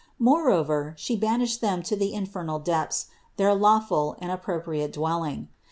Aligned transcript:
Moreover, 0.17 0.95
She 0.97 1.15
banished 1.15 1.61
them 1.61 1.83
to 1.83 1.95
the 1.95 2.11
infernal 2.15 2.57
depths, 2.57 3.05
their 3.37 3.53
lawful 3.53 4.15
and 4.17 4.31
appropriate 4.31 4.93
dwelling. 4.93 5.49